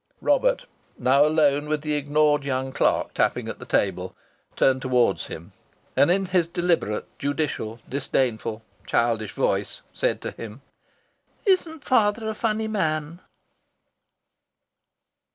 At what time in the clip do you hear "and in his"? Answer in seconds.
5.95-6.47